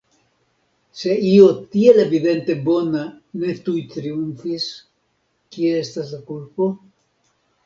[1.01, 3.01] Se io tiel evidente bona
[3.43, 4.67] ne tuj triumfis,
[5.53, 6.73] kie estas la kulpo?